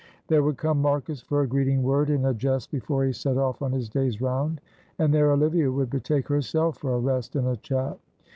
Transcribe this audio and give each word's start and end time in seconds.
There 0.29 0.41
would 0.41 0.57
come 0.57 0.81
Marcus 0.81 1.21
for 1.21 1.41
a 1.41 1.47
greeting 1.47 1.83
word 1.83 2.09
and 2.09 2.25
a 2.25 2.33
jest 2.33 2.71
before 2.71 3.05
he 3.05 3.13
set 3.13 3.37
off 3.37 3.61
on 3.61 3.71
his 3.71 3.87
day's 3.87 4.19
round, 4.19 4.59
and 4.97 5.13
there 5.13 5.31
Olivia 5.31 5.71
would 5.71 5.91
betake 5.91 6.27
herself 6.27 6.79
for 6.79 6.95
a 6.95 6.99
rest 6.99 7.35
and 7.35 7.45
a 7.47 7.55
chat. 7.57 7.99